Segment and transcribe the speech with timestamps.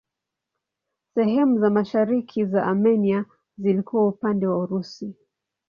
[1.15, 3.25] Sehemu za mashariki za Armenia
[3.57, 5.15] zilikuwa upande wa Urusi.